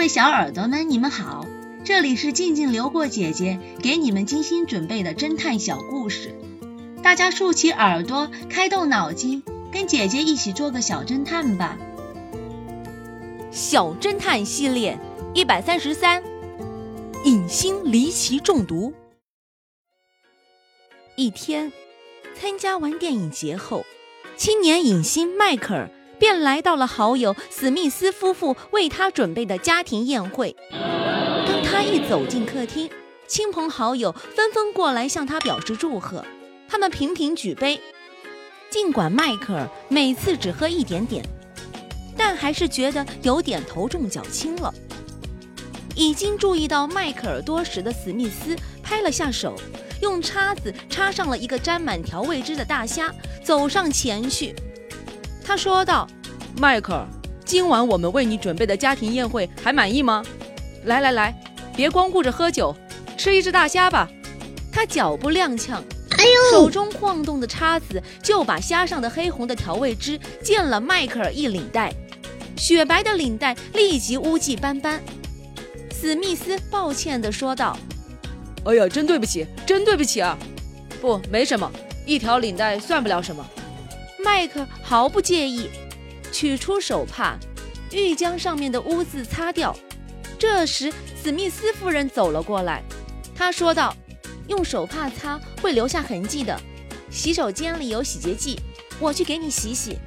[0.00, 1.46] 各位小耳朵们，你们好，
[1.84, 6.34] 这里是静静流过姐姐给你们精心准备的侦探小故事，
[7.02, 11.76] 大家竖起耳朵，开动脑筋，跟姐姐一起做个小侦探吧。
[13.50, 14.98] 小侦探系列
[15.34, 16.22] 一百三十三，
[17.26, 18.94] 影星离奇中毒。
[21.14, 21.70] 一天，
[22.34, 23.84] 参加完电影节后，
[24.38, 25.90] 青年影星迈克尔。
[26.20, 30.54] 便来到了好友史密斯夫妇为他准备的家庭宴会。
[30.70, 32.88] 当他一走进客厅，
[33.26, 36.24] 亲朋好友纷纷过来向他表示祝贺，
[36.68, 37.80] 他们频频举杯。
[38.68, 41.24] 尽管迈克尔每次只喝一点点，
[42.16, 44.72] 但还是觉得有点头重脚轻了。
[45.96, 49.56] 已经注意到迈克尔多时的史密斯拍了下手，
[50.02, 54.54] 用叉子插上了一个沾满调味汁的大虾，走上前去。
[55.44, 56.06] 他说道
[56.60, 57.06] ：“迈克尔，
[57.42, 60.22] 今晚我们为你准备的家庭宴会还满意吗？
[60.84, 61.34] 来来来，
[61.74, 62.76] 别光顾着喝酒，
[63.16, 64.06] 吃一只大虾吧。”
[64.70, 65.76] 他脚步踉跄，
[66.18, 71.94] 哎呦，手中晃动的叉子就把虾上的黑红的调味汁溅了迈克尔一领带，
[72.58, 75.02] 雪白的领带立即污迹斑斑。
[75.98, 77.74] 史密斯抱歉地说道
[78.66, 80.36] ：“哎呀，真对不起，真对不起啊！
[81.00, 81.72] 不，没什么，
[82.04, 83.42] 一条领带算不了什么。”
[84.22, 85.70] 迈克毫不介意，
[86.32, 87.36] 取出手帕，
[87.92, 89.76] 欲将上面的污渍擦掉。
[90.38, 90.92] 这时，
[91.22, 92.82] 史密斯夫人走了过来，
[93.34, 93.94] 她说道
[94.48, 96.58] ：“用手帕擦会留下痕迹的，
[97.10, 98.58] 洗手间里有洗洁剂，
[98.98, 99.98] 我去给你洗洗。”“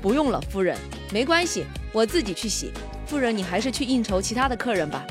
[0.00, 0.78] 不用了，夫人，
[1.12, 2.72] 没关系，我自己去洗。
[3.06, 5.04] 夫人，你还是去应酬其他的客人吧。”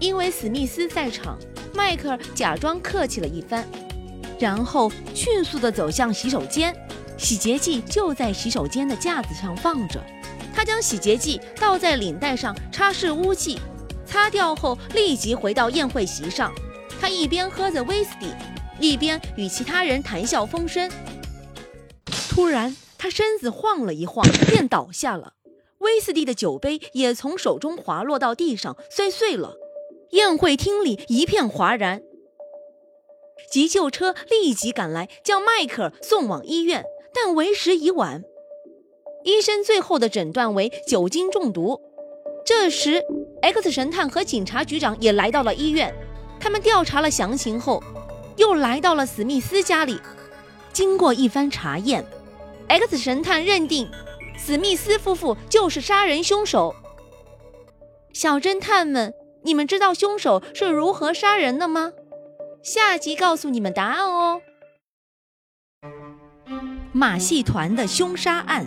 [0.00, 1.38] 因为史密斯在场，
[1.74, 3.64] 迈克尔假装客气了一番。
[4.38, 6.74] 然后迅速地走向洗手间，
[7.16, 10.00] 洗洁剂就在洗手间的架子上放着。
[10.54, 13.58] 他将洗洁剂倒在领带上，擦拭污迹，
[14.06, 16.52] 擦掉后立即回到宴会席上。
[17.00, 18.32] 他一边喝着威士忌，
[18.80, 20.90] 一边与其他人谈笑风生。
[22.30, 25.34] 突然，他身子晃了一晃，便倒下了。
[25.80, 29.56] 威斯蒂的酒杯也从手中滑落到地上，摔碎了。
[30.12, 32.00] 宴会厅里一片哗然。
[33.52, 36.82] 急救车立即赶来，将迈克尔送往医院，
[37.16, 38.22] 但为时已晚。
[39.24, 41.80] 医生最后的诊断为酒精中毒。
[42.44, 43.02] 这时
[43.40, 45.92] ，X 神探和警察局长也来到了医院。
[46.38, 47.82] 他们调查了详情后，
[48.36, 49.98] 又来到了史密斯家里。
[50.72, 52.04] 经过一番查验
[52.68, 53.90] ，X 神探认定
[54.36, 56.76] 史密斯夫妇就是杀人凶手。
[58.12, 59.12] 小侦探们，
[59.42, 61.92] 你们知道凶手是如何杀人的吗？
[62.62, 64.42] 下集告诉你们答案哦。
[66.96, 68.64] 马戏团的凶杀案，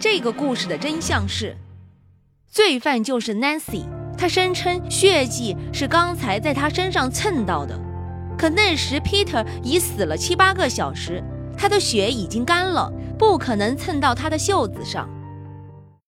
[0.00, 1.54] 这个故事的真相是，
[2.50, 3.84] 罪犯就是 Nancy。
[4.16, 7.78] 他声称血迹是刚才在他身上蹭到的，
[8.38, 11.22] 可那时 Peter 已死了七八个小时，
[11.54, 15.06] 他的血已经干了，不可能蹭到他的袖子上。